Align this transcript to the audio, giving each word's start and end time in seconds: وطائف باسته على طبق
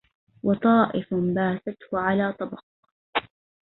وطائف 0.43 1.13
باسته 1.13 1.87
على 1.99 2.33
طبق 2.39 2.59